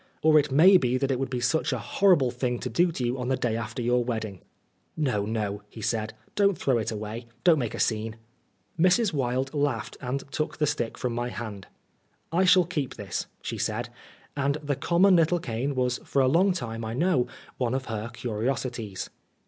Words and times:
Or 0.23 0.39
it 0.39 0.51
may 0.51 0.77
be 0.77 0.97
that 0.97 1.11
it 1.11 1.19
would 1.19 1.29
be 1.29 1.39
such 1.39 1.71
a 1.71 1.77
horrible 1.77 2.31
thing 2.31 2.57
to 2.61 2.71
do 2.71 2.91
to 2.91 3.05
you 3.05 3.19
on 3.19 3.27
the 3.27 3.37
day 3.37 3.55
after 3.55 3.83
your 3.83 4.03
wedding."" 4.03 4.41
No, 4.97 5.27
no," 5.27 5.61
he 5.69 5.79
said," 5.81 6.15
don't 6.35 6.57
throw 6.57 6.79
it 6.79 6.89
away. 6.91 7.09
93 7.09 7.19
Oscar 7.19 7.27
Wilde 7.35 7.43
Don't 7.43 7.59
make 7.59 7.75
a 7.75 7.79
scene." 7.79 8.15
Mrs. 8.79 9.13
Wilde 9.13 9.53
laughed 9.53 9.97
and 10.01 10.21
took 10.31 10.57
the 10.57 10.65
stick 10.65 10.97
from 10.97 11.13
my 11.13 11.29
hand." 11.29 11.67
I 12.31 12.45
shall 12.45 12.65
keep 12.65 12.95
this," 12.95 13.27
she 13.43 13.59
said; 13.59 13.89
and 14.35 14.55
the 14.63 14.75
common 14.75 15.15
little 15.17 15.37
cane 15.39 15.75
was 15.75 15.99
for 15.99 16.23
a 16.23 16.27
long 16.27 16.51
time, 16.51 16.83
I 16.83 16.95
know, 16.95 17.27
one 17.59 17.75
of 17.75 17.85
her 17.85 18.09
curiosities. 18.11 19.11